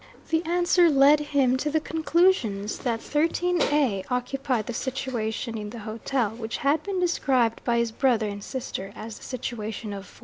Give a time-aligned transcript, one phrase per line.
[0.31, 5.77] The answer led him to the conclusion that '13 A' occupied the situation in the
[5.77, 10.19] hotel which had been described by his brother and sister as the situation of '14.'